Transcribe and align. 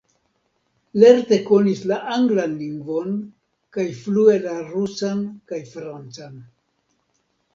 Lerte 1.01 1.37
konis 1.49 1.81
la 1.91 1.97
anglan 2.13 2.55
lingvon 2.61 3.11
kaj 3.77 3.85
flue 3.99 4.33
la 4.47 4.55
rusan 4.71 5.21
kaj 5.51 5.61
francan. 5.75 6.41